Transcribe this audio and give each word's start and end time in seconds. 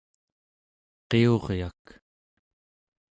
qiuryak 1.09 1.83